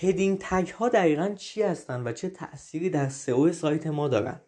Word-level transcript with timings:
heading 0.00 0.38
tag 0.40 0.68
ها 0.68 0.88
دقیقا 0.88 1.34
چی 1.36 1.62
هستن 1.62 2.02
و 2.06 2.12
چه 2.12 2.30
تأثیری 2.30 2.90
در 2.90 3.08
سئو 3.08 3.52
سایت 3.52 3.86
ما 3.86 4.08
دارن؟ 4.08 4.40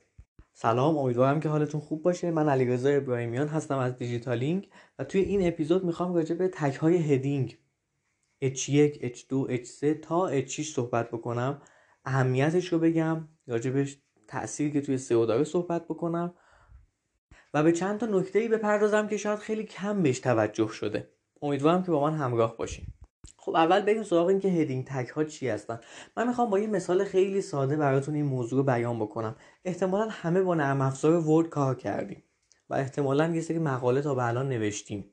سلام 0.53 0.99
امیدوارم 0.99 1.41
که 1.41 1.49
حالتون 1.49 1.81
خوب 1.81 2.03
باشه. 2.03 2.31
من 2.31 2.49
علیرضا 2.49 2.89
ابراهیمیان 2.89 3.49
هستم 3.49 3.79
از 3.79 3.97
دیجیتالینگ 3.97 4.69
و 4.99 5.05
توی 5.05 5.21
این 5.21 5.49
اپیزود 5.49 5.85
می‌خوام 5.85 6.15
راجع 6.15 6.35
به 6.35 6.49
tag 6.49 6.75
های 6.75 6.97
heading 6.97 7.59
H1, 8.45 8.95
H2, 8.95 9.51
H3 9.51 9.87
تا 10.03 10.41
H6 10.41 10.63
صحبت 10.63 11.11
بکنم. 11.11 11.63
اهمیتش 12.05 12.73
رو 12.73 12.79
بگم 12.79 13.29
راجع 13.47 13.71
به 13.71 13.89
تأثیری 14.29 14.71
که 14.71 14.81
توی 14.81 14.99
سئو 14.99 15.27
داره 15.27 15.45
صحبت 15.45 15.85
بکنم 15.85 16.35
و 17.55 17.63
به 17.63 17.73
چند 17.73 18.01
تا 18.01 18.07
نکته 18.07 18.39
ای 18.39 18.49
بپردازم 18.49 19.09
که 19.09 19.17
شاید 19.17 19.39
خیلی 19.39 19.65
کم 19.65 20.03
بهش 20.03 20.21
توجه 20.21 20.69
شده. 20.69 21.11
امیدوارم 21.43 21.83
که 21.83 21.91
با 21.91 22.11
من 22.11 22.17
همراه 22.17 22.57
باشین. 22.57 22.87
خب 23.37 23.57
اول 23.57 23.81
بریم 23.81 24.03
سراغ 24.03 24.27
این 24.27 24.41
که 24.41 24.49
هدینگ 24.49 24.85
تگ 24.85 25.09
ها 25.09 25.25
چی 25.25 25.49
هستن. 25.49 25.81
من 26.17 26.29
می‌خوام 26.29 26.51
با 26.51 26.59
یه 26.59 26.67
مثال 26.67 27.05
خیلی 27.05 27.43
ساده 27.43 27.77
براتون 27.77 28.15
این 28.15 28.25
موضوع 28.25 28.59
رو 28.59 28.63
بیان 28.63 28.99
بکنم. 28.99 29.37
احتمالا 29.65 30.09
همه 30.11 30.43
با 30.43 30.55
نرم 30.55 30.81
افزار 30.81 31.13
ورد 31.13 31.49
کار 31.49 31.75
کردیم 31.75 32.23
و 32.71 32.75
احتمالا 32.75 33.35
یه 33.35 33.41
سری 33.41 33.59
مقاله 33.59 34.03
تا 34.03 34.15
به 34.15 34.27
الان 34.27 34.49
نوشتیم. 34.49 35.05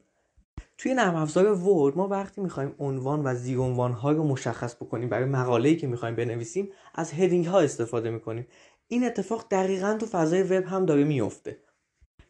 توی 0.78 0.94
نرم 0.94 1.16
افزار 1.16 1.46
ورد 1.46 1.98
ما 1.98 2.08
وقتی 2.08 2.42
می‌خوایم 2.42 2.76
عنوان 2.80 3.22
و 3.24 3.36
زیر 3.36 3.60
عنوان 3.60 3.92
ها 3.92 4.12
رو 4.12 4.24
مشخص 4.24 4.76
بکنیم 4.76 5.10
برای 5.10 5.26
مقاله‌ای 5.26 5.78
که 5.78 5.88
می‌خوایم 5.88 6.16
بنویسیم 6.16 6.70
از 6.96 7.14
هدینگ 7.14 7.46
ها 7.46 7.60
استفاده 7.60 8.10
می‌کنیم. 8.10 8.48
این 8.88 9.06
اتفاق 9.06 9.46
دقیقا 9.52 9.98
تو 10.00 10.06
فضای 10.06 10.44
وب 10.44 10.66
هم 10.66 10.86
داره 10.86 11.04
میفته 11.04 11.58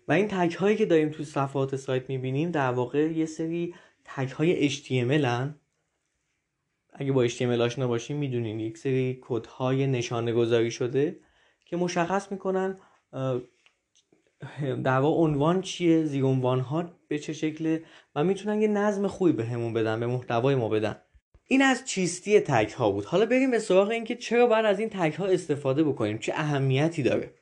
و 0.08 0.12
این 0.12 0.28
تگ 0.28 0.54
هایی 0.54 0.78
که 0.78 0.86
داریم 0.86 1.10
تو 1.10 1.24
صفحات 1.24 1.76
سایت 1.76 2.10
می‌بینیم 2.10 2.52
در 2.52 2.72
واقع 2.72 3.12
یه 3.12 3.26
سری 3.26 3.76
تگ 4.06 4.30
های 4.30 4.70
HTML 4.70 5.26
هن. 5.26 5.56
اگه 6.98 7.12
با 7.12 7.28
HTML 7.28 7.42
آشنا 7.42 7.88
باشیم 7.88 8.18
می‌دونین 8.18 8.60
یک 8.60 8.78
سری 8.78 9.20
کد 9.22 9.46
های 9.46 9.88
نشانه 9.88 10.34
گذاری 10.34 10.72
شده 10.72 11.20
که 11.66 11.78
مشخص 11.78 12.32
می‌کنن 12.32 12.78
در 14.84 15.00
واقع 15.00 15.22
عنوان 15.22 15.62
چیه 15.62 16.04
زیر 16.04 16.26
عنوان 16.26 16.60
ها 16.60 16.92
به 17.08 17.20
چه 17.20 17.34
شکله 17.34 17.84
و 18.16 18.24
می‌تونن 18.24 18.62
یه 18.62 18.68
نظم 18.68 19.08
خوبی 19.08 19.32
بهمون 19.32 19.74
به 19.74 19.82
بدن 19.82 20.00
به 20.00 20.08
محتوای 20.08 20.56
ما 20.56 20.70
بدن. 20.70 20.96
این 21.48 21.62
از 21.62 21.86
چیستی 21.86 22.40
تگ 22.40 22.70
ها 22.70 22.92
بود. 22.92 23.06
حالا 23.06 23.26
بریم 23.26 23.52
به 23.52 23.60
سراغ 23.60 23.90
اینکه 23.90 24.16
چرا 24.16 24.48
باید 24.48 24.66
از 24.66 24.80
این 24.80 24.90
تگ 24.90 25.14
ها 25.14 25.26
استفاده 25.26 25.84
بکنیم 25.84 26.18
چه 26.18 26.34
اهمیتی 26.36 27.04
داره. 27.04 27.34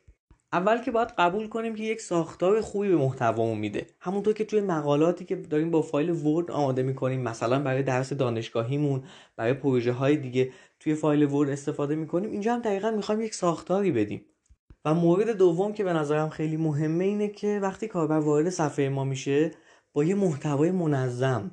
اول 0.55 0.81
که 0.81 0.91
باید 0.91 1.13
قبول 1.17 1.47
کنیم 1.47 1.75
که 1.75 1.83
یک 1.83 2.01
ساختار 2.01 2.61
خوبی 2.61 2.89
به 2.89 2.95
محتوامون 2.95 3.57
میده. 3.57 3.87
همونطور 3.99 4.33
که 4.33 4.45
توی 4.45 4.61
مقالاتی 4.61 5.25
که 5.25 5.35
داریم 5.35 5.71
با 5.71 5.81
فایل 5.81 6.09
ورد 6.09 6.51
آماده 6.51 6.83
می‌کنیم 6.83 7.21
مثلا 7.21 7.59
برای 7.59 7.83
درس 7.83 8.13
دانشگاهیمون 8.13 9.03
برای 9.35 9.53
پروژه 9.53 9.91
های 9.91 10.17
دیگه 10.17 10.51
توی 10.79 10.95
فایل 10.95 11.23
ورد 11.23 11.49
استفاده 11.49 11.95
می‌کنیم 11.95 12.31
اینجا 12.31 12.53
هم 12.53 12.61
دقیقا 12.61 12.91
می‌خوایم 12.91 13.21
یک 13.21 13.33
ساختاری 13.33 13.91
بدیم. 13.91 14.25
و 14.85 14.93
مورد 14.93 15.29
دوم 15.29 15.73
که 15.73 15.83
به 15.83 15.93
نظرم 15.93 16.29
خیلی 16.29 16.57
مهمه 16.57 17.05
اینه 17.05 17.27
که 17.27 17.59
وقتی 17.61 17.87
کاربر 17.87 18.19
وارد 18.19 18.49
صفحه 18.49 18.89
ما 18.89 19.03
میشه 19.03 19.51
با 19.93 20.03
یه 20.03 20.15
محتوای 20.15 20.71
منظم 20.71 21.51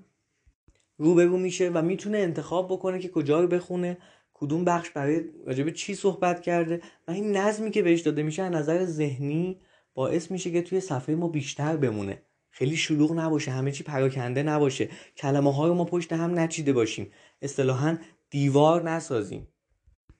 روبرو 0.98 1.36
میشه 1.36 1.70
و 1.74 1.82
می‌تونه 1.82 2.18
انتخاب 2.18 2.72
بکنه 2.72 2.98
که 2.98 3.08
کجا 3.08 3.40
رو 3.40 3.48
بخونه 3.48 3.98
کدوم 4.34 4.64
بخش 4.64 4.90
برای 4.90 5.24
راجب 5.46 5.70
چی 5.70 5.94
صحبت 5.94 6.42
کرده؟ 6.42 6.80
و 7.08 7.10
این 7.10 7.36
نظمی 7.36 7.70
که 7.70 7.82
بهش 7.82 8.00
داده 8.00 8.22
میشه 8.22 8.42
از 8.42 8.52
نظر 8.52 8.84
ذهنی 8.84 9.60
باعث 9.94 10.30
میشه 10.30 10.50
که 10.50 10.62
توی 10.62 10.80
صفحه 10.80 11.14
ما 11.14 11.28
بیشتر 11.28 11.76
بمونه. 11.76 12.22
خیلی 12.50 12.76
شلوغ 12.76 13.12
نباشه 13.12 13.50
همه 13.50 13.72
چی 13.72 13.84
پراکنده 13.84 14.42
نباشه. 14.42 14.88
کلمه 15.16 15.54
ها 15.54 15.66
رو 15.66 15.74
ما 15.74 15.84
پشت 15.84 16.12
هم 16.12 16.38
نچیده 16.38 16.72
باشیم. 16.72 17.10
اصطلاحا 17.42 17.96
دیوار 18.30 18.90
نسازیم. 18.90 19.48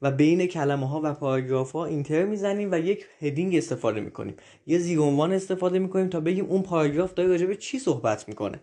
و 0.03 0.11
بین 0.11 0.47
کلمه 0.47 0.89
ها 0.89 1.01
و 1.05 1.15
پاراگراف 1.15 1.73
ها 1.73 1.85
اینتر 1.85 2.25
می‌زنیم 2.25 2.69
و 2.73 2.79
یک 2.79 3.07
هدینگ 3.21 3.57
استفاده 3.57 4.01
می‌کنیم. 4.01 4.35
یه 4.67 4.79
زیرعنوان 4.79 5.33
استفاده 5.33 5.79
می‌کنیم 5.79 6.09
تا 6.09 6.21
بگیم 6.21 6.45
اون 6.45 6.63
پاراگراف 6.63 7.15
داره 7.15 7.29
راجع 7.29 7.47
به 7.47 7.57
چی 7.57 7.79
صحبت 7.79 8.29
می‌کنه. 8.29 8.61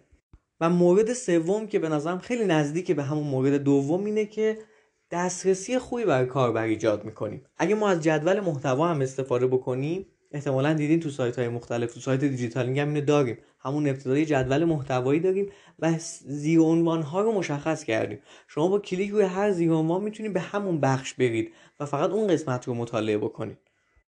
و 0.61 0.69
مورد 0.69 1.13
سوم 1.13 1.67
که 1.67 1.79
به 1.79 1.89
نظرم 1.89 2.19
خیلی 2.19 2.45
نزدیک 2.45 2.91
به 2.91 3.03
همون 3.03 3.23
مورد 3.23 3.53
دوم 3.53 4.05
اینه 4.05 4.25
که 4.25 4.57
دسترسی 5.11 5.79
خوبی 5.79 6.05
برای 6.05 6.25
کاربر 6.25 6.63
ایجاد 6.63 7.05
می‌کنیم. 7.05 7.45
اگه 7.57 7.75
ما 7.75 7.89
از 7.89 8.03
جدول 8.03 8.39
محتوا 8.39 8.87
هم 8.87 9.01
استفاده 9.01 9.47
بکنیم 9.47 10.05
احتمالا 10.31 10.73
دیدین 10.73 10.99
تو 10.99 11.09
سایت 11.09 11.39
های 11.39 11.47
مختلف 11.47 11.93
تو 11.93 11.99
سایت 11.99 12.19
دیجیتالینگ 12.19 12.79
هم 12.79 12.87
اینو 12.87 13.01
داریم. 13.01 13.37
همون 13.59 13.87
ابتدای 13.87 14.25
جدول 14.25 14.63
محتوایی 14.65 15.19
داریم 15.19 15.49
و 15.79 15.93
زیر 16.25 16.59
عنوان 16.59 17.01
ها 17.01 17.21
رو 17.21 17.31
مشخص 17.31 17.83
کردیم. 17.83 18.19
شما 18.47 18.67
با 18.67 18.79
کلیک 18.79 19.09
روی 19.09 19.23
هر 19.23 19.51
زیر 19.51 19.71
عنوان 19.71 20.03
می‌تونید 20.03 20.33
به 20.33 20.39
همون 20.39 20.79
بخش 20.79 21.13
برید 21.13 21.53
و 21.79 21.85
فقط 21.85 22.09
اون 22.09 22.27
قسمت 22.27 22.67
رو 22.67 22.73
مطالعه 22.73 23.17
بکنید. 23.17 23.57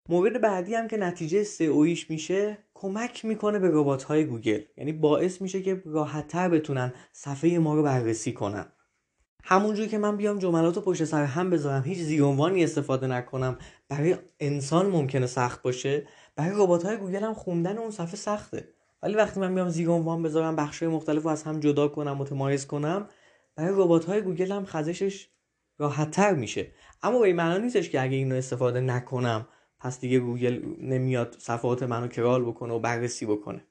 مورد 0.10 0.42
بعدی 0.42 0.76
هم 0.76 0.88
که 0.88 0.98
نتیجه 0.98 1.44
سئویش 1.44 2.10
میشه 2.10 2.58
کمک 2.74 3.26
می‌کنه 3.26 3.60
به 3.60 3.70
ربات 3.72 4.04
های 4.04 4.26
گوگل. 4.26 4.62
یعنی 4.78 4.94
باعث 4.94 5.42
میشه 5.42 5.62
که 5.62 5.82
راحتتر 5.86 6.50
بتونن 6.50 6.94
صفحه 7.12 7.60
ما 7.60 7.76
رو 7.76 7.84
بررسی 7.84 8.34
کنن. 8.34 8.66
همونجوری 9.44 9.90
که 9.90 9.98
من 9.98 10.18
بیام 10.18 10.40
جملات 10.40 10.76
رو 10.76 10.82
پشت 10.82 11.04
سر 11.04 11.26
هم 11.26 11.50
بذارم 11.50 11.84
هیچ 11.84 11.98
زیرعنوانی 11.98 12.64
استفاده 12.64 13.08
نکنم. 13.08 13.58
برای 13.90 14.16
انسان 14.40 14.86
ممکنه 14.86 15.28
سخت 15.28 15.62
باشه. 15.62 16.08
برای 16.36 16.52
ربات 16.56 16.84
های 16.84 16.98
گوگل 16.98 17.24
هم 17.24 17.34
خوندن 17.34 17.78
اون 17.78 17.92
صفحه 17.92 18.16
سخته. 18.16 18.68
ولی 19.04 19.14
وقتی 19.16 19.40
من 19.40 19.56
بیام 19.56 19.70
زیرعنوان 19.70 20.24
بذارم 20.24 20.56
بخش 20.56 20.84
مختلف 20.84 21.24
رو 21.24 21.30
از 21.30 21.44
هم 21.44 21.60
جدا 21.60 21.88
کنم 21.88 22.18
متمایز 22.18 22.68
کنم 22.68 23.08
برای 23.56 23.74
ربات 23.74 24.06
های 24.06 24.22
گوگل 24.22 24.52
هم 24.52 24.66
خزشش 24.66 25.30
راحت 25.78 26.12
تر 26.12 26.34
میشه. 26.34 26.72
اما 27.04 27.20
به 27.20 27.28
این 27.28 27.36
معنا 27.36 27.58
نیستش 27.58 27.90
که 27.90 28.02
اگه 28.02 28.18
اینو 28.18 28.36
استفاده 28.36 28.82
نکنم 28.82 29.48
پس 29.80 30.00
دیگه 30.00 30.20
گوگل 30.20 30.62
نمیاد 30.82 31.36
صفحات 31.40 31.84
منو 31.84 32.08
crawl 32.08 32.46
بکنه 32.46 32.74
و 32.74 32.80
بررسی 32.80 33.26
بکنه. 33.26 33.66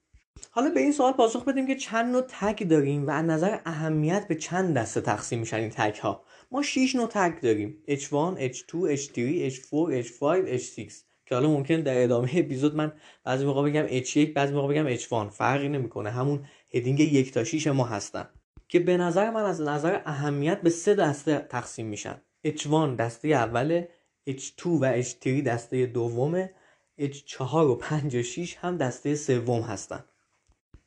حالا 0.50 0.70
به 0.70 0.80
این 0.80 0.92
سوال 0.92 1.12
پاسخ 1.12 1.44
بدیم 1.44 1.66
که 1.66 1.74
چند 1.74 2.12
نوع 2.12 2.22
tag 2.28 2.68
داریم 2.68 3.06
و 3.06 3.10
از 3.10 3.24
نظر 3.24 3.58
اهمیت 3.66 4.28
به 4.28 4.34
چند 4.34 4.76
دسته 4.76 5.00
تقسیم 5.00 5.38
میشن 5.38 5.56
این 5.56 5.70
tag 5.70 5.96
ها 5.96 6.24
ما 6.50 6.62
6 6.62 6.94
نوع 6.94 7.06
تگ 7.06 7.40
داریم. 7.40 7.82
H1, 7.88 8.38
H2, 8.38 8.96
H3, 8.96 9.16
H4, 9.52 10.04
H5, 10.04 10.48
H6 10.58 10.92
که 11.26 11.34
حالا 11.34 11.48
ممکن 11.48 11.80
در 11.80 12.02
ادامه 12.02 12.30
اپیزود 12.34 12.76
من 12.76 12.92
بعضی 13.24 13.44
موقع 13.44 13.70
بگم 13.70 14.02
H1 14.02 14.18
بعضی 14.18 14.54
موقع 14.54 14.74
بگم 14.74 14.96
H1 14.96 15.30
فرقی 15.30 15.68
نمی‌کنه. 15.68 16.10
همون 16.10 16.44
هدینگ 16.74 17.00
یک 17.00 17.32
تا 17.32 17.44
6 17.44 17.66
ما 17.66 17.84
هستن. 17.84 18.28
که 18.68 18.78
به 18.78 18.96
نظر 18.96 19.30
من 19.30 19.44
از 19.44 19.60
نظر 19.60 20.00
اهمیت 20.06 20.60
به 20.60 20.70
سه 20.70 20.94
دسته 20.94 21.46
تقسیم 21.50 21.86
میشن. 21.86 22.20
H1 22.46 22.96
دسته 22.98 23.28
اوله 23.28 23.88
H2 24.30 24.66
و 24.66 25.02
H3 25.02 25.26
دسته 25.26 25.86
دومه 25.86 26.54
H4 27.00 27.40
و 27.40 27.74
5 27.74 28.16
و 28.16 28.22
6 28.22 28.56
هم 28.56 28.76
دسته 28.76 29.14
سوم 29.14 29.62
هستن. 29.62 30.04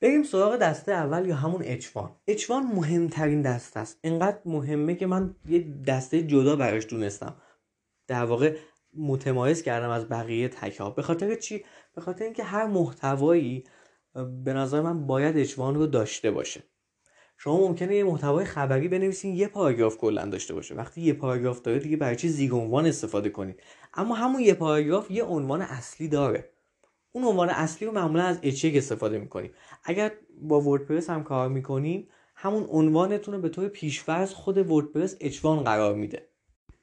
بریم 0.01 0.23
سراغ 0.23 0.57
دسته 0.57 0.91
اول 0.91 1.25
یا 1.25 1.35
همون 1.35 1.62
اچوان. 1.66 2.16
اچوان 2.28 2.63
مهمترین 2.63 3.41
دسته 3.41 3.79
است. 3.79 4.00
اینقدر 4.01 4.38
مهمه 4.45 4.95
که 4.95 5.06
من 5.06 5.35
یه 5.50 5.66
دسته 5.88 6.23
جدا 6.23 6.56
براش 6.56 6.85
دونستم. 6.89 7.35
در 8.07 8.25
واقع 8.25 8.56
متمایز 8.97 9.62
کردم 9.62 9.89
از 9.89 10.09
بقیه 10.09 10.47
تک 10.47 10.81
به 10.95 11.01
خاطر 11.01 11.35
چی؟ 11.35 11.66
به 11.95 12.01
خاطر 12.01 12.23
اینکه 12.23 12.44
هر 12.44 12.66
محتوایی 12.66 13.63
به 14.44 14.53
نظر 14.53 14.81
من 14.81 15.07
باید 15.07 15.38
اچوان 15.38 15.75
رو 15.75 15.88
داشته 15.88 16.31
باشه. 16.31 16.63
شما 17.38 17.68
ممکنه 17.68 17.95
یه 17.95 18.03
محتوای 18.03 18.45
خبری 18.45 18.88
بنویسین 18.88 19.35
یه 19.35 19.47
پاراگراف 19.47 19.97
کلا 19.97 20.25
داشته 20.25 20.53
باشه. 20.53 20.75
وقتی 20.75 21.01
یه 21.01 21.13
پاراگراف 21.13 21.62
داره 21.62 21.79
دیگه 21.79 21.97
برای 21.97 22.16
چی 22.16 22.29
زیر 22.29 22.53
عنوان 22.53 22.85
استفاده 22.85 23.29
کنید؟ 23.29 23.63
اما 23.94 24.16
همون 24.16 24.41
یه 24.41 24.53
پاراگراف 24.53 25.12
یه 25.12 25.23
عنوان 25.23 25.62
اصلی 25.62 26.07
داره. 26.07 26.50
اون 27.12 27.24
عنوان 27.24 27.50
اصلی 27.50 27.88
رو 27.88 27.94
معمولا 27.94 28.24
از 28.24 28.40
h 28.42 28.66
استفاده 28.66 29.18
می‌کنیم. 29.18 29.52
اگر 29.84 30.12
با 30.42 30.62
وردپرس 30.62 31.10
هم 31.10 31.24
کار 31.24 31.50
می‌کنیم 31.50 32.08
همون 32.36 32.64
عنوانتون 32.70 33.34
رو 33.34 33.42
به 33.42 33.50
طور 33.50 33.68
پیشفرض 33.68 34.34
خود 34.34 34.72
وردپرس 34.72 35.16
h 35.16 35.46
قرار 35.46 35.96
میده. 35.96 36.28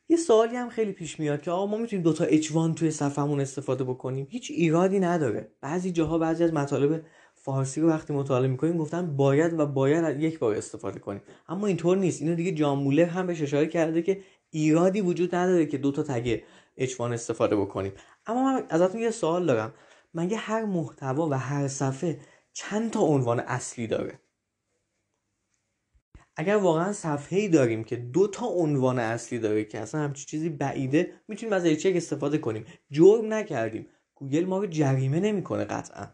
یه 0.09 0.17
سوالی 0.17 0.57
هم 0.57 0.69
خیلی 0.69 0.93
پیش 0.93 1.21
میاد 1.21 1.43
که 1.43 1.51
آقا 1.51 1.67
ما 1.67 1.77
می‌تونیم 1.77 2.03
دوتا 2.03 2.27
h 2.27 2.75
توی 2.77 2.91
صفحمون 2.91 3.41
استفاده 3.41 3.85
بکنیم. 3.85 4.27
هیچ 4.31 4.51
ایرادی 4.51 5.01
نداره. 5.01 5.53
بعضی 5.61 5.93
جاها 5.93 6.19
بعضی 6.19 6.45
از 6.45 6.53
مطالب 6.53 7.03
فارسی 7.35 7.81
رو 7.81 7.89
وقتی 7.89 8.13
مطالعه 8.13 8.49
می‌کنیم 8.49 8.77
گفتن 8.77 9.17
باید 9.17 9.61
و 9.61 9.67
باید 9.67 10.23
یک 10.23 10.39
بار 10.39 10.55
استفاده 10.55 10.99
کنیم. 10.99 11.21
اما 11.49 11.67
اینطور 11.67 11.97
نیست. 11.97 12.23
اینو 12.23 12.35
دیگه 12.35 12.53
جان 12.53 12.79
مولر 12.79 13.05
هم 13.05 13.27
بهش 13.27 13.43
اشاره 13.43 13.67
کرده 13.67 14.03
که 14.03 14.21
ایرادی 14.51 15.01
وجود 15.01 15.35
نداره 15.35 15.67
که 15.67 15.79
دو 15.79 15.93
تا 15.93 16.03
تگ 16.03 16.41
h 16.81 17.01
استفاده 17.01 17.57
بکنیم. 17.57 17.93
اما 18.27 18.45
من 18.45 18.63
ازتون 18.69 19.01
یه 19.01 19.11
سوال 19.11 19.47
دارم. 19.47 19.75
مگه 20.15 20.37
هر 20.37 20.65
محتوا 20.65 21.29
و 21.29 21.35
هر 21.35 21.69
صفحه 21.69 22.21
چند 22.53 22.91
تا 22.91 23.01
عنوان 23.01 23.41
اصلی 23.41 23.87
داره؟ 23.87 24.21
اگر 26.37 26.57
واقعا 26.57 26.93
صفحه 26.93 27.39
ای 27.39 27.49
داریم 27.49 27.85
که 27.85 27.97
دو 27.97 28.29
تا 28.29 28.47
عنوان 28.47 28.99
اصلی 28.99 29.39
داره 29.39 29.65
که 29.65 29.79
اصلا 29.79 30.01
همچی 30.01 30.27
چیزی 30.27 30.49
بعیده 30.49 31.13
می‌تونیم 31.29 31.53
از 31.53 31.67
چک 31.67 31.93
استفاده 31.97 32.39
کنیم. 32.39 32.65
جرم 32.91 33.33
نکردیم. 33.33 33.87
گوگل 34.15 34.45
ما 34.45 34.59
رو 34.59 34.67
جریمه 34.67 35.21
نمی‌کنه 35.21 35.65
قطعا. 35.65 36.07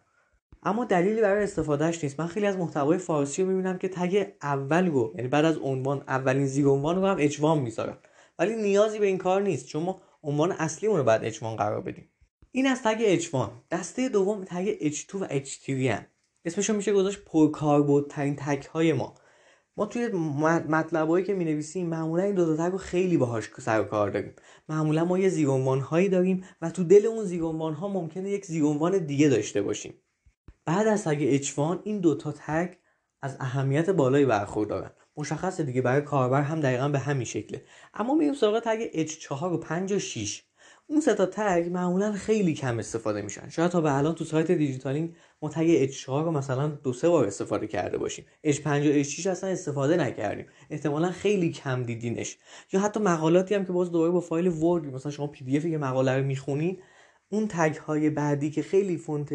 اما 0.63 0.85
دلیلی 0.85 1.21
برای 1.21 1.45
استفادهش 1.45 2.05
نیست. 2.05 2.21
من 2.21 2.27
خیلی 2.27 2.47
از 2.47 2.57
محتوای 2.57 2.99
فارسی 2.99 3.43
رو 3.43 3.49
می‌بینم 3.49 3.79
که 3.79 3.89
تگ 3.89 4.27
اول 4.43 4.87
رو 4.87 5.13
یعنی 5.17 5.29
بعد 5.29 5.45
از 5.45 5.59
عنوان 5.59 6.05
اولین 6.09 6.47
زیر 6.47 6.67
عنوان 6.67 6.97
رو 6.97 7.07
هم 7.07 7.17
اجوام 7.21 7.63
می‌ذارن. 7.63 7.97
ولی 8.39 8.57
نیازی 8.57 8.99
به 8.99 9.07
این 9.07 9.19
کار 9.19 9.43
نیست. 9.43 9.67
چون 9.67 9.83
ما 9.83 10.03
عنوان 10.23 10.53
اصلیمون 10.53 10.97
رو 10.97 11.05
بعد 11.05 11.25
اچوان 11.25 11.57
قرار 11.57 11.81
بدیم. 11.81 12.11
این 12.57 12.67
از 12.67 12.83
تگ 12.83 13.03
اچوان 13.05 13.51
دسته 13.71 14.09
دوم 14.09 14.45
تگ 14.45 14.77
اچ2 14.81 15.15
و 15.15 15.27
اچ3 15.27 15.69
هن 15.69 16.07
اسمشو 16.45 16.73
میشه 16.73 16.93
گذاشت 16.93 17.25
پرکاربردترین 17.25 18.37
تگ 18.37 18.63
های 18.63 18.93
ما. 18.93 19.15
ما 19.77 19.87
توی 19.87 20.09
مطلبایی 20.69 21.25
که 21.25 21.35
می 21.35 21.45
نویسیم 21.45 21.87
معمولا 21.87 22.23
این 22.23 22.35
دو 22.35 22.57
تا 22.57 22.65
تگ 22.65 22.73
رو 22.73 22.79
خیلی 22.79 23.17
باهاش 23.17 23.51
سر 23.59 23.81
و 23.81 23.85
کار 23.85 24.11
داریم. 24.11 24.33
معمولا 24.69 25.05
ما 25.05 25.19
یه 25.19 25.29
زیرعنوان 25.29 25.81
هایی 25.81 26.09
داریم 26.09 26.45
و 26.63 26.71
تو 26.71 26.85
دل 26.85 27.07
اون 27.07 27.25
زیرعنوان 27.25 27.75
ها 27.75 27.89
ممکنه 27.89 28.31
یک 28.31 28.47
زیرعنوان 28.47 28.99
دیگه 28.99 29.29
داشته 29.29 29.63
باشیم. 29.63 29.95
بعد 30.65 30.87
از 30.87 31.05
تگ 31.05 31.19
اچوان 31.21 31.81
این 31.85 32.01
دو 32.01 32.15
تا 32.15 32.33
تگ 32.33 32.75
از 33.23 33.37
اهمیت 33.41 33.91
بالایی 33.91 34.27
برخوردارن. 34.27 34.91
مشخصه 35.17 35.63
دیگه 35.63 35.83
برای 35.83 36.03
کاربر 36.03 36.43
هم 36.43 36.61
دقیقا 36.61 36.89
به 36.89 36.99
همین 36.99 37.25
شکله. 37.25 37.65
اما 37.95 38.15
میریم 38.15 38.35
سراغ 38.35 38.63
تگ 38.65 39.07
H4 39.07 39.43
و 39.43 39.57
5 39.57 39.93
و 39.93 39.99
6 39.99 40.43
اون 40.87 41.01
سه 41.01 41.15
تا 41.15 41.27
تگ 41.27 41.69
معمولا 41.73 42.13
خیلی 42.13 42.55
کم 42.55 42.79
استفاده 42.79 43.23
میشن. 43.23 43.49
شاید 43.49 43.71
تا 43.71 43.81
به 43.81 43.97
الان 43.97 44.15
تو 44.15 44.25
سایت 44.25 44.51
دیجیتالینگ 44.51 45.15
ما 45.43 45.49
tag 45.49 45.91
H4 45.93 46.07
رو 46.07 46.31
مثلا 46.31 46.69
دو 46.69 46.93
سه 46.93 47.09
بار 47.09 47.27
استفاده 47.27 47.67
کرده 47.67 47.99
باشیم. 47.99 48.25
H5 48.47 48.67
و 48.67 49.03
H6 49.03 49.27
اصلا 49.27 49.51
استفاده 49.51 49.97
نکردیم. 49.97 50.47
احتمالا 50.71 51.11
خیلی 51.11 51.51
کم 51.53 51.83
دیدینش. 51.83 52.39
یا 52.73 52.81
حتی 52.81 53.01
مقالاتی 53.01 53.55
هم 53.55 53.65
که 53.65 53.73
باز 53.73 53.93
دوباره 53.93 54.11
با 54.11 54.21
فایل 54.21 54.49
Word 54.49 54.87
مثلا 54.87 55.13
شما 55.13 55.27
PDF 55.27 55.71
که 55.71 55.79
مقاله 55.79 56.17
رو 56.17 56.25
می‌خونین 56.25 56.79
اون 57.29 57.49
tag 57.49 57.77
های 57.77 58.11
بعدی 58.11 58.51
که 58.51 58.63
خیلی 58.63 58.97
فونت 58.97 59.35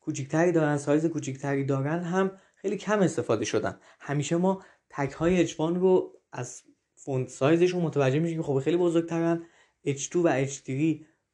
کوچیکتری 0.00 0.52
دارن 0.52 0.76
سایز 0.76 1.06
کوچیکتری 1.06 1.64
دارن 1.64 2.02
هم 2.02 2.30
خیلی 2.54 2.76
کم 2.76 3.00
استفاده 3.00 3.44
شدن. 3.44 3.78
همیشه 4.00 4.36
ما 4.36 4.62
tag 4.90 5.12
های 5.12 5.40
H1 5.40 5.80
رو 5.80 6.12
از 6.32 6.62
فونت 6.94 7.28
سایزشون 7.28 7.82
متوجه 7.82 8.18
میشیم 8.18 8.36
که 8.36 8.42
خب 8.42 8.58
خیلی 8.58 8.76
بزرگترن. 8.76 9.42
H2 9.94 10.16
و 10.16 10.46
H3 10.46 10.70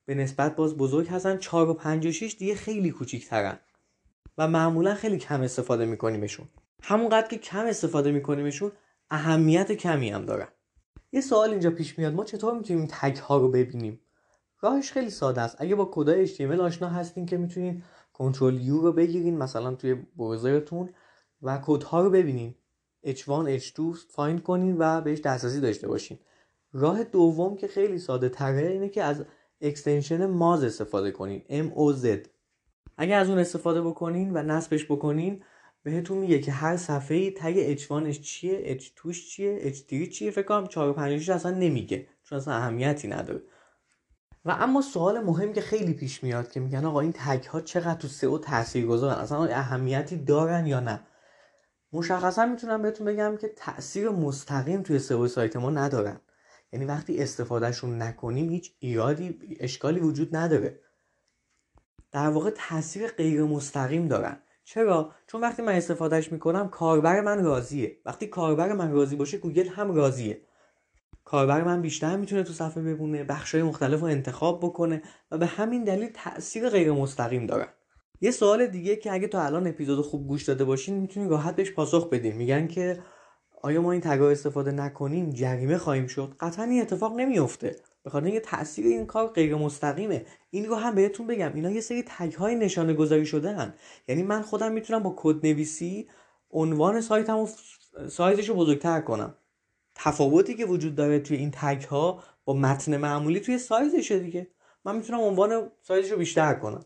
به 0.06 0.14
نسبت 0.14 0.56
باز 0.56 0.76
بزرگ 0.76 1.08
هستن. 1.08 1.38
4 1.38 1.70
و 1.70 1.74
5 1.74 2.06
و 2.06 2.12
6 2.12 2.36
دیگه 2.38 2.54
خیلی 2.54 2.90
کوچیکترن. 2.90 3.58
و 4.38 4.48
معمولا 4.48 4.94
خیلی 4.94 5.18
کم 5.18 5.42
استفاده 5.42 5.86
میکنیمشون. 5.86 6.48
همونقدر 6.82 7.28
که 7.28 7.38
کم 7.38 7.66
استفاده 7.66 8.12
میکنیمشون 8.12 8.72
اهمیت 9.10 9.72
کمی 9.72 10.10
هم 10.10 10.24
دارن. 10.24 10.48
یه 11.12 11.20
سوال 11.20 11.50
اینجا 11.50 11.70
پیش 11.70 11.98
میاد. 11.98 12.14
ما 12.14 12.24
چطور 12.24 12.54
می‌تونیم 12.58 12.88
تگ 12.90 13.16
ها 13.16 13.38
رو 13.38 13.50
ببینیم؟ 13.50 14.00
راهش 14.60 14.92
خیلی 14.92 15.10
ساده 15.10 15.40
است. 15.40 15.56
اگه 15.58 15.74
با 15.74 15.90
کدای 15.92 16.28
HTML 16.28 16.60
آشنا 16.60 16.88
هستین 16.88 17.26
که 17.26 17.36
می‌تونین 17.36 17.82
کنترل 18.12 18.60
یو 18.60 18.80
رو 18.80 18.92
بگیرین 18.92 19.38
مثلا 19.38 19.74
توی 19.74 19.94
بروزرتون 19.94 20.88
و 21.42 21.58
کدها 21.64 22.02
رو 22.02 22.10
ببینین. 22.10 22.54
H1 23.06 23.60
H2 23.60 23.80
فایند 24.10 24.42
کنین 24.42 24.76
و 24.78 25.00
بهش 25.00 25.20
دسترسی 25.20 25.60
داشته 25.60 25.88
باشین. 25.88 26.18
راه 26.74 27.04
دوم 27.04 27.56
که 27.56 27.68
خیلی 27.68 27.98
ساده 27.98 28.28
تره 28.28 28.68
اینه 28.68 28.88
که 28.88 29.02
از 29.02 29.24
اکستنشن 29.60 30.26
ماز 30.26 30.64
استفاده 30.64 31.10
کنین 31.10 31.42
MOZ 31.70 32.06
اگر 32.96 33.18
از 33.18 33.28
اون 33.28 33.38
استفاده 33.38 33.82
بکنین 33.82 34.30
و 34.36 34.42
نصبش 34.42 34.84
بکنین 34.84 35.42
بهتون 35.82 36.18
میگه 36.18 36.38
که 36.38 36.52
هر 36.52 36.76
صفحه 36.76 37.16
ای 37.16 37.30
تگ 37.30 37.78
H1 37.78 38.20
چیه 38.20 38.78
H2 38.78 39.12
چیه 39.12 39.72
H3 39.72 40.08
چیه 40.08 40.30
فکر 40.30 40.46
کنم 40.46 40.66
4 40.66 40.88
و 40.88 40.92
5 40.92 41.30
اصلا 41.30 41.50
نمیگه 41.50 42.06
چون 42.22 42.38
اصلا 42.38 42.54
اهمیتی 42.54 43.08
نداره. 43.08 43.42
و 44.44 44.50
اما 44.50 44.82
سوال 44.82 45.20
مهم 45.20 45.52
که 45.52 45.60
خیلی 45.60 45.92
پیش 45.92 46.22
میاد 46.22 46.50
که 46.50 46.60
میگن 46.60 46.84
آقا 46.84 47.00
این 47.00 47.12
تگ 47.12 47.44
ها 47.44 47.60
چقدر 47.60 47.94
تو 47.94 48.08
سئو 48.08 48.38
تاثیرگذارن 48.38 49.14
اصلا 49.14 49.44
اهمیتی 49.44 50.16
دارن 50.16 50.66
یا 50.66 50.80
نه؟ 50.80 51.00
مشخصا 51.92 52.46
می‌تونم 52.46 52.82
بهتون 52.82 53.06
بگم 53.06 53.36
که 53.36 53.48
تاثیر 53.48 54.08
مستقیم 54.08 54.82
توی 54.82 54.98
سئو 54.98 55.28
سایت 55.28 55.56
ما 55.56 55.70
ندارن. 55.70 56.20
یعنی 56.74 56.86
وقتی 56.86 57.18
استفادهشون 57.18 58.02
نکنیم 58.02 58.50
هیچ 58.50 58.72
ایرادی 58.78 59.38
اشکالی 59.60 60.00
وجود 60.00 60.36
نداره. 60.36 60.80
در 62.12 62.28
واقع 62.28 62.50
تاثیر 62.50 63.06
غیر 63.06 63.42
مستقیم 63.42 64.08
دارن. 64.08 64.36
چرا؟ 64.64 65.12
چون 65.26 65.40
وقتی 65.40 65.62
من 65.62 65.72
استفادهش 65.72 66.32
می‌کنم 66.32 66.68
کاربر 66.68 67.20
من 67.20 67.44
راضیه. 67.44 67.98
وقتی 68.04 68.26
کاربر 68.26 68.72
من 68.72 68.92
راضی 68.92 69.16
باشه 69.16 69.38
گوگل 69.38 69.68
هم 69.68 69.94
راضیه. 69.94 70.40
کاربر 71.24 71.64
من 71.64 71.82
بیشتر 71.82 72.16
می‌تونه 72.16 72.42
تو 72.42 72.52
صفحه 72.52 72.82
ببونه 72.82 73.24
بخشای 73.24 73.62
مختلف 73.62 74.00
رو 74.00 74.06
انتخاب 74.06 74.60
بکنه 74.60 75.02
و 75.30 75.38
به 75.38 75.46
همین 75.46 75.84
دلیل 75.84 76.10
تاثیر 76.14 76.68
غیر 76.68 76.92
مستقیم 76.92 77.46
دارن. 77.46 77.68
یه 78.20 78.30
سوال 78.30 78.66
دیگه 78.66 78.96
که 78.96 79.12
اگه 79.12 79.28
تا 79.28 79.42
الان 79.42 79.66
اپیزود 79.66 80.04
خوب 80.04 80.28
گوش 80.28 80.44
داده 80.44 80.64
باشین 80.64 80.98
می‌تونین 80.98 81.28
راحت 81.28 81.56
بهش 81.56 81.72
پاسخ 81.72 82.08
بدین 82.08 82.36
میگن 82.36 82.66
که 82.66 82.98
آیا 83.64 83.82
ما 83.82 83.92
این 83.92 84.00
تگا 84.00 84.30
استفاده 84.30 84.72
نکنیم؟ 84.72 85.30
جریمه 85.30 85.78
خواهیم 85.78 86.06
شد. 86.06 86.36
قطعا 86.40 86.64
این 86.64 86.82
اتفاق 86.82 87.12
نمیفته 87.16 87.76
به 88.02 88.10
خاطر 88.10 88.26
اینکه 88.26 88.40
تاثیر 88.40 88.86
این 88.86 89.06
کار 89.06 89.26
غیر 89.26 89.54
مستقیمه 89.56 90.26
این 90.50 90.66
رو 90.66 90.74
هم 90.74 90.94
بهتون 90.94 91.26
بگم. 91.26 91.52
اینا 91.54 91.70
یه 91.70 91.80
سری 91.80 92.04
تگ 92.06 92.34
های 92.34 92.54
نشانه 92.54 92.94
گذاری 92.94 93.26
شده 93.26 93.56
هن. 93.56 93.74
یعنی 94.08 94.22
من 94.22 94.42
خودم 94.42 94.72
می‌تونم 94.72 95.02
با 95.02 95.14
کد 95.16 95.46
نویسی 95.46 96.08
عنوان 96.50 97.00
سایتم 97.00 97.38
و 97.38 97.48
سایزش 98.08 98.48
رو 98.48 98.54
بزرگتر 98.54 99.00
کنم. 99.00 99.34
تفاوتی 99.94 100.54
که 100.54 100.64
وجود 100.64 100.94
داره 100.94 101.18
توی 101.18 101.36
این 101.36 101.50
تگ 101.50 101.84
ها 101.84 102.22
با 102.44 102.54
متن 102.54 102.96
معمولی 102.96 103.40
توی 103.40 103.58
سایزشه 103.58 104.18
دیگه. 104.18 104.46
من 104.84 104.96
می‌تونم 104.96 105.20
عنوان 105.20 105.70
سایزش 105.82 106.10
رو 106.10 106.18
بیشتر 106.18 106.54
کنم. 106.54 106.84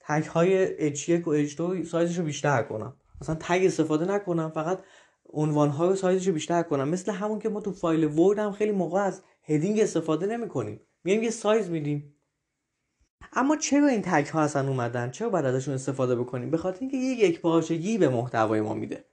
تگ 0.00 0.24
های 0.24 0.94
H1 0.96 1.28
و 1.28 1.46
H2 1.46 1.86
سایزش 1.86 2.18
رو 2.18 2.24
بیشتر 2.24 2.62
کنم. 2.62 2.96
مثلا 3.22 3.36
تگ 3.40 3.62
استفاده 3.64 4.04
نکنم. 4.04 4.50
فقط 4.50 4.78
عنوان 5.32 5.68
ها 5.68 5.88
رو 5.88 5.96
سایزش 5.96 6.26
رو 6.26 6.32
بیشتر 6.32 6.62
کنم. 6.62 6.88
مثل 6.88 7.12
همون 7.12 7.38
که 7.38 7.48
ما 7.48 7.60
تو 7.60 7.72
فایل 7.72 8.04
ورد 8.04 8.38
هم 8.38 8.52
خیلی 8.52 8.72
موقع 8.72 9.00
از 9.00 9.22
هدینگ 9.42 9.80
استفاده 9.80 10.26
نمی 10.26 10.48
کنیم 10.48 10.80
میایم 11.04 11.22
یه 11.22 11.30
سایز 11.30 11.70
میدیم. 11.70 12.14
اما 13.32 13.56
چرا 13.56 13.88
این 13.88 14.02
تگ 14.02 14.26
ها 14.26 14.40
اصلا 14.40 14.68
اومدن؟ 14.68 15.10
چرا 15.10 15.28
باید 15.28 15.44
ازشون 15.44 15.74
استفاده 15.74 16.16
بکنیم؟ 16.16 16.50
به 16.50 16.56
خاطر 16.56 16.78
اینکه 16.80 16.96
یه 16.96 17.28
یک 17.28 17.40
پارچگی 17.40 17.98
به 17.98 18.08
محتوای 18.08 18.60
ما 18.60 18.74
میده. 18.74 19.04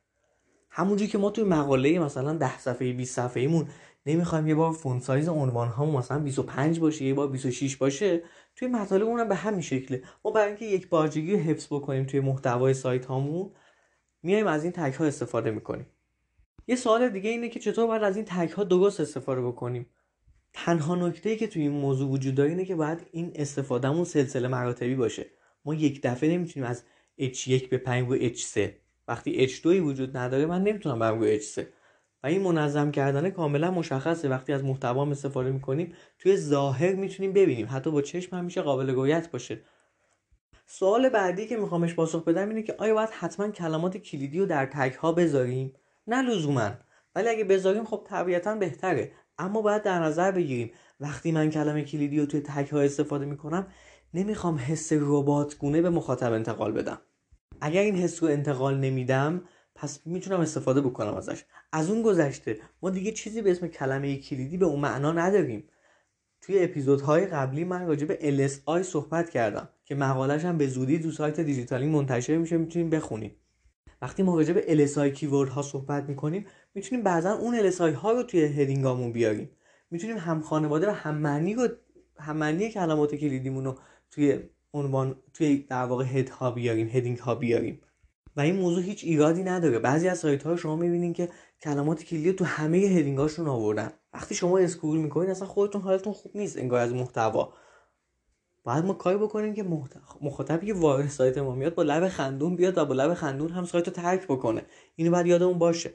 همونجوری 0.69 1.11
که 1.11 1.17
ما 1.17 1.29
توی 1.29 1.43
مقاله 1.43 1.99
مثلا 1.99 2.33
10 2.33 2.59
صفحه 2.59 2.93
20 2.93 3.15
صفحه 3.15 3.41
ایمون 3.41 3.67
نمی‌خوایم 4.05 4.47
یه 4.47 4.55
بار 4.55 4.71
فونت 4.71 5.03
سایز 5.03 5.29
عنوان 5.29 5.67
ها 5.67 5.85
مثلا 5.85 6.19
25 6.19 6.79
باشه 6.79 7.05
یه 7.05 7.13
بار 7.13 7.27
26 7.27 7.77
باشه 7.77 8.23
توی 8.55 8.67
مطالب 8.67 9.07
اونم 9.07 9.29
به 9.29 9.35
همین 9.35 9.61
شکله. 9.61 10.03
ما 10.25 10.31
برای 10.31 10.47
اینکه 10.47 10.65
یک 10.65 10.89
بارچگی 10.89 11.33
رو 11.33 11.39
حفظ 11.39 11.65
بکنیم 11.65 12.05
توی 12.05 12.19
محتوای 12.19 12.73
سایت 12.73 13.05
هامون 13.05 13.51
میایم 14.23 14.47
از 14.47 14.63
این 14.63 14.73
تگ 14.73 14.93
ها 14.93 15.05
استفاده 15.05 15.51
می‌کنیم. 15.51 15.85
یه 16.67 16.75
سوال 16.75 17.09
دیگه 17.09 17.29
اینه 17.29 17.49
که 17.49 17.59
چطور 17.59 17.87
باید 17.87 18.03
از 18.03 18.15
این 18.15 18.25
تگ 18.25 18.49
ها 18.49 18.63
درست 18.63 18.99
استفاده 18.99 19.41
بکنیم؟ 19.41 19.85
تنها 20.53 20.95
نکته 20.95 21.29
ای 21.29 21.37
که 21.37 21.47
توی 21.47 21.61
این 21.61 21.71
موضوع 21.71 22.09
وجود 22.09 22.35
داره 22.35 22.49
اینه 22.49 22.65
که 22.65 22.75
باید 22.75 23.07
این 23.11 23.31
استفادهمون 23.35 24.03
سلسله 24.03 24.47
مراتبی 24.47 24.95
باشه. 24.95 25.25
ما 25.65 25.73
یک 25.73 26.01
دفعه 26.03 26.29
نمی‌تونیم 26.29 26.69
از 26.69 26.83
H1 27.19 27.67
به 27.67 27.77
5 27.77 28.09
و 28.09 28.17
H3 28.17 28.59
وقتی 29.07 29.47
H2 29.47 29.65
وجود 29.65 30.17
نداره 30.17 30.45
من 30.45 30.63
نمی‌تونم 30.63 30.99
برم 30.99 31.19
روی 31.19 31.39
H3 31.39 31.61
و 32.23 32.27
این 32.27 32.41
منظم 32.41 32.91
کردن 32.91 33.29
کاملا 33.29 33.71
مشخصه. 33.71 34.29
وقتی 34.29 34.53
از 34.53 34.63
محتوا 34.63 35.11
استفاده 35.11 35.51
می‌کنیم 35.51 35.93
توی 36.19 36.37
ظاهر 36.37 36.95
می‌تونیم 36.95 37.33
ببینیم. 37.33 37.67
حتی 37.71 37.91
با 37.91 38.01
چشم 38.01 38.35
هم 38.35 38.45
میشه 38.45 38.61
قابل 38.61 38.93
گویت 38.93 39.31
باشه. 39.31 39.61
سوال 40.65 41.09
بعدی 41.09 41.47
که 41.47 41.57
میخوامش 41.57 41.95
پاسخ 41.95 42.23
بدم 42.23 42.49
اینه 42.49 42.63
که 42.63 42.75
آیا 42.77 42.93
باید 42.93 43.09
حتما 43.09 43.49
کلمات 43.49 43.97
کلیدی 43.97 44.39
رو 44.39 44.45
در 44.45 44.65
تگ 44.65 44.93
ها 44.93 45.11
بذاریم؟ 45.11 45.73
نه 46.07 46.21
لزوما. 46.21 46.71
ولی 47.15 47.29
اگه 47.29 47.43
بذاریم 47.43 47.85
خب 47.85 48.03
طبیعتا 48.09 48.55
بهتره. 48.55 49.11
اما 49.37 49.61
باید 49.61 49.83
در 49.83 49.99
نظر 49.99 50.31
بگیریم. 50.31 50.71
وقتی 50.99 51.31
من 51.31 51.49
کلمه 51.49 51.83
کلیدی 51.83 52.19
رو 52.19 52.25
توی 52.25 52.41
تگ 52.41 52.69
ها 52.69 52.81
استفاده 52.81 53.25
می‌کنم 53.25 53.67
نمی‌خوام 54.13 54.57
حس 54.57 54.89
ربات 54.93 55.57
گونه 55.57 55.81
به 55.81 55.89
مخاطب 55.89 56.33
انتقال 56.33 56.71
بدم. 56.71 57.01
اگر 57.61 57.81
این 57.81 57.95
حس 57.95 58.23
رو 58.23 58.29
انتقال 58.29 58.77
نمیدم 58.77 59.41
پس 59.75 59.99
می‌تونم 60.05 60.39
استفاده 60.39 60.81
بکنم 60.81 61.13
ازش. 61.13 61.43
از 61.73 61.89
اون 61.89 62.01
گذشته 62.01 62.59
ما 62.81 62.89
دیگه 62.89 63.11
چیزی 63.11 63.41
به 63.41 63.51
اسم 63.51 63.67
کلمه 63.67 64.17
کلیدی 64.17 64.57
به 64.57 64.65
اون 64.65 64.79
معنا 64.79 65.11
نداریم. 65.11 65.69
توی 66.41 66.63
اپیزودهای 66.63 67.25
قبلی 67.25 67.63
من 67.63 67.87
راجع 67.87 68.05
به 68.05 68.47
LSI 68.47 68.81
صحبت 68.81 69.29
کردم 69.29 69.69
که 69.85 69.95
مقالش 69.95 70.45
هم 70.45 70.57
به 70.57 70.67
زودی 70.67 70.99
تو 70.99 71.11
سایت 71.11 71.39
دیجیتالی 71.39 71.87
منتشر 71.87 72.37
میشه 72.37 72.57
می‌تونیم 72.57 72.89
بخونیم. 72.89 73.35
وقتی 74.01 74.23
ما 74.23 74.35
راجع 74.35 74.53
به 74.53 74.87
LSI 74.87 75.13
کیورد 75.13 75.49
ها 75.49 75.61
صحبت 75.61 76.03
می‌کنیم 76.03 76.45
می‌تونیم 76.75 77.03
بعضا 77.03 77.31
اون 77.31 77.71
LSI 77.71 77.93
ها 77.93 78.11
رو 78.11 78.23
توی 78.23 78.43
هدینگامون 78.43 79.11
بیاریم. 79.11 79.49
می‌تونیم 79.91 80.17
هم 80.17 80.41
خانواده 80.41 80.87
و 80.87 80.91
هم 80.91 81.15
معنی 81.15 81.53
رو 81.53 81.67
هم 82.19 82.37
معنی 82.37 82.71
کلمات 82.71 83.15
کلیدیمون 83.15 83.65
رو 83.65 83.77
توی 84.11 84.39
عنوان 84.73 85.15
توی 85.33 85.65
در 85.69 85.83
واقع 85.83 86.05
head 86.05 86.29
ها 86.29 86.51
بیاریم 86.51 86.87
heading 86.87 87.17
ها 87.17 87.35
بیاریم. 87.35 87.81
و 88.35 88.41
این 88.41 88.55
موضوع 88.55 88.83
هیچ 88.83 89.03
ایرادی 89.03 89.43
نداره. 89.43 89.79
بعضی 89.79 90.07
از 90.07 90.19
سایت 90.19 90.43
ها 90.43 90.55
شما 90.55 90.75
می‌بینین 90.75 91.13
که 91.13 91.29
کلمات 91.61 92.03
کلیدی 92.03 92.33
تو 92.33 92.45
همه 92.45 92.77
heading 92.77 93.22
اشون 93.22 93.47
آوردن. 93.47 93.91
وقتی 94.13 94.35
شما 94.35 94.57
scroll 94.57 94.99
می‌کنین 94.99 95.29
اصلا 95.29 95.47
خودتون 95.47 95.81
حالتون 95.81 96.13
خوب 96.13 96.31
نیست 96.37 96.57
انگار 96.57 96.79
از 96.79 96.93
محتوا. 96.93 97.53
باید 98.67 98.85
ما 98.85 98.93
کاری 98.93 99.17
بکنیم 99.17 99.53
که 99.53 99.65
مخاطبی 100.21 100.67
که 100.67 100.73
وارد 100.73 101.09
سایت 101.09 101.37
ما 101.37 101.55
میاد 101.55 101.75
با 101.75 101.83
لب 101.83 102.07
خندون 102.07 102.55
بیاد 102.55 102.77
و 102.77 102.85
با 102.85 102.93
لب 102.93 103.13
خندون 103.13 103.51
هم 103.51 103.65
سایت 103.65 103.87
رو 103.87 103.93
ترک 103.93 104.27
بکنه. 104.27 104.61
اینو 104.95 105.11
باید 105.11 105.27
یادمون 105.27 105.57
باشه. 105.57 105.93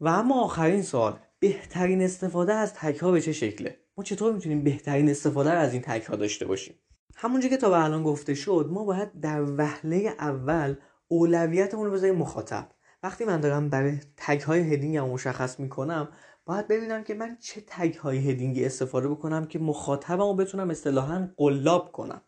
و 0.00 0.08
اما 0.08 0.44
آخرین 0.44 0.82
سوال 0.82 1.18
بهترین 1.38 2.02
استفاده 2.02 2.54
از 2.54 2.74
تک 2.74 2.98
ها 2.98 3.10
به 3.10 3.20
چه 3.20 3.32
شکله؟ 3.32 3.76
ما 3.96 4.04
چطور 4.04 4.32
می‌تونیم 4.32 4.64
بهترین 4.64 5.10
استفاده 5.10 5.50
از 5.50 5.72
این 5.72 5.82
تگ 5.82 6.02
ها 6.02 6.16
داشته 6.16 6.46
باشیم؟ 6.46 6.74
همونجا 7.16 7.48
که 7.48 7.56
تا 7.56 7.70
به 7.70 7.84
الان 7.84 8.02
گفته 8.02 8.34
شد 8.34 8.68
ما 8.70 8.84
باید 8.84 9.20
در 9.20 9.42
وهله 9.42 10.14
اول 10.18 10.74
اولویتمون 11.08 11.86
رو 11.86 11.92
بذاریم 11.92 12.16
مخاطب. 12.16 12.68
وقتی 13.02 13.24
من 13.24 13.40
دارم 13.40 13.68
برای 13.68 13.98
تگ 14.16 14.40
های 14.40 14.60
هدینگ 14.60 14.98
مشخص 14.98 15.60
می‌کنم 15.60 16.08
باید 16.46 16.68
ببینم 16.68 17.04
که 17.04 17.14
من 17.14 17.36
چه 17.40 17.62
تگ 17.66 17.94
های 17.94 18.30
هدینگی 18.30 18.64
استفاده 18.64 19.08
بکنم 19.08 19.44
که 19.44 19.58
مخاطبم 19.58 20.22
رو 20.22 20.34
بتونم 20.34 20.70
اصطلاحا 20.70 21.28
قلاب 21.36 21.92
کنم. 21.92 22.22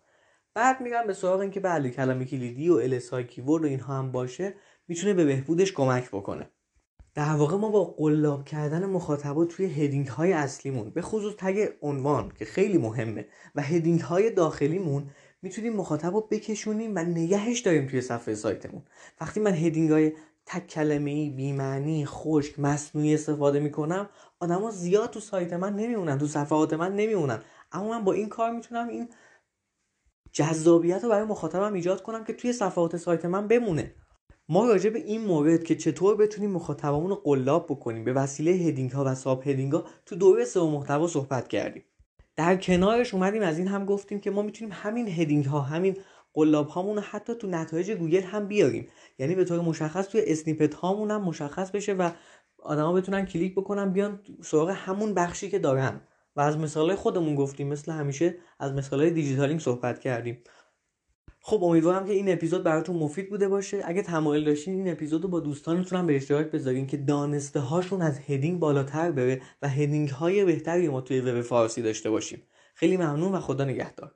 بعد 0.55 0.81
میرم 0.81 1.07
به 1.07 1.13
سراغ 1.13 1.41
اینکه 1.41 1.61
بله 1.61 1.91
کلمه 1.91 2.25
کلیدی 2.25 2.69
و 2.69 2.75
السای 2.75 3.25
کیورد 3.25 3.65
و 3.65 3.67
اینها 3.67 3.99
هم 3.99 4.13
باشه 4.13 4.55
می‌تونه 4.89 5.15
به 5.15 5.25
بهبودش 5.25 5.73
کمک 5.73 6.09
بکنه. 6.09 6.51
در 7.15 7.35
واقع 7.35 7.57
ما 7.57 7.71
با 7.71 7.85
قلاب 7.85 8.45
کردن 8.45 8.87
مخاطبا 8.87 9.45
توی 9.45 9.67
هدینگ 9.67 10.07
های 10.07 10.33
اصلیمون 10.33 10.91
به 10.91 11.03
خصوص 11.03 11.35
تگ 11.39 11.69
عنوان 11.83 12.33
که 12.39 12.45
خیلی 12.45 12.79
مهمه 12.79 13.29
و 13.55 13.63
هدینگ 13.63 14.01
های 14.01 14.31
داخلیمون 14.31 15.11
می‌تونیم 15.43 15.77
مخاطب 15.77 16.15
رو 16.15 16.29
بکشونیم 16.31 16.93
و 16.95 16.99
نگهش 16.99 17.61
داریم 17.61 17.87
توی 17.87 18.01
صفحه 18.01 18.35
سایتمون. 18.35 18.83
وقتی 19.21 19.41
من 19.41 19.55
هدینگ 19.55 19.91
های 19.91 20.13
تک 20.47 20.67
کلمه 20.67 21.11
ای 21.11 21.31
بیمعنی 21.31 22.07
خشک 22.07 22.61
مصنوعی 22.61 23.15
استفاده 23.15 23.61
می‌کنم 23.61 24.09
آدما 24.41 24.71
زیاد 24.71 25.11
تو 25.11 25.21
سایت 25.21 25.53
من 25.53 25.77
نمیمونن 25.77 26.19
تو 26.19 26.27
صفحات 26.27 26.73
من 26.73 26.97
نمیمونن. 26.97 27.43
اما 27.73 27.89
من 27.89 28.05
با 28.05 28.13
این 28.13 28.29
کار 28.29 28.51
می‌تونم 28.51 28.89
این 28.89 29.09
جذابیت 30.33 31.05
رو 31.05 31.11
برای 31.11 31.25
مخاطبم 31.25 31.75
ایجاد 31.75 32.03
کنم 32.03 32.25
که 32.25 32.33
توی 32.33 32.53
صفحات 32.53 32.97
سایت 32.97 33.25
من 33.25 33.49
بمونه. 33.49 33.95
ما 34.49 34.67
راجع 34.67 34.91
به 34.91 34.99
این 34.99 35.25
مورد 35.25 35.65
که 35.65 35.77
چطور 35.77 36.17
بتونیم 36.17 36.51
مخاطبمون 36.51 37.11
رو 37.11 37.17
قلاب 37.17 37.67
بکنیم 37.67 38.05
به 38.05 38.13
وسیله 38.13 38.51
heading 38.51 38.91
ها 38.91 39.05
و 39.05 39.15
subheading 39.15 39.73
ها 39.73 39.85
تو 40.07 40.17
دوره 40.17 40.45
سئو 40.45 40.71
محتوا 40.71 41.07
صحبت 41.07 41.49
کردیم. 41.49 41.85
در 42.37 42.57
کنارش 42.57 43.15
اومدیم 43.15 43.43
از 43.43 43.59
این 43.59 43.69
هم 43.69 43.85
گفتیم 43.85 44.21
که 44.21 44.31
ما 44.31 44.43
می‌تونیم 44.43 44.75
همین 44.75 45.09
heading 45.09 45.45
ها 45.45 45.61
همین 45.61 45.97
قلاب 46.37 46.69
هامون 46.69 46.99
حتی 46.99 47.35
تو 47.35 47.47
نتایج 47.47 47.91
گوگل 47.91 48.23
هم 48.23 48.49
بیاریم. 48.49 48.89
یعنی 49.19 49.35
به 49.35 49.45
طور 49.45 49.61
مشخص 49.61 50.09
توی 50.09 50.23
snippet 50.27 50.75
هامون 50.75 51.11
هم 51.11 51.23
مشخص 51.23 51.71
بشه 51.71 51.95
و 51.95 52.11
آدما 52.59 52.93
بتونن 52.93 53.27
کلیک 53.27 53.55
بکنن 53.55 53.93
بیان 53.93 54.21
سراغ 54.43 54.71
همون 54.71 55.15
بخشی 55.15 55.51
که 55.51 55.59
دارن. 55.59 56.01
و 56.37 56.41
از 56.41 56.59
مثال 56.59 56.95
خودمون 56.95 57.35
گفتیم 57.35 57.69
مثل 57.69 57.93
همیشه 57.93 58.35
از 58.59 58.73
مثال 58.73 59.11
دیجیتالینگ 59.11 59.61
صحبت 59.61 59.99
کردیم. 60.01 60.43
خب 61.41 61.65
امیدوارم 61.65 62.07
که 62.07 62.13
این 62.13 62.33
اپیزود 62.33 62.63
براتون 62.63 62.97
مفید 62.97 63.31
بوده 63.31 63.49
باشه. 63.49 63.83
اگه 63.85 64.03
تمایل 64.03 64.45
داشتین 64.45 64.75
این 64.75 64.93
اپیزود 64.93 65.23
رو 65.23 65.29
با 65.29 65.41
دوستانتون 65.41 65.99
هم 65.99 66.07
به 66.07 66.17
اشتراک 66.17 66.51
بذارین 66.51 66.87
که 66.87 66.97
دانسته 66.97 67.61
هاشون 67.61 68.03
از 68.03 68.19
heading 68.19 68.59
بالاتر 68.59 69.11
بره 69.13 69.43
و 69.63 69.69
heading 69.69 70.09
های 70.09 70.45
بهتری 70.45 70.89
ما 70.89 71.01
توی 71.01 71.21
وب 71.21 71.41
فارسی 71.41 71.83
داشته 71.83 72.11
باشیم. 72.11 72.43
خیلی 72.75 72.97
ممنون 72.97 73.33
و 73.33 73.41
خدا 73.41 73.65
نگهدار. 73.65 74.15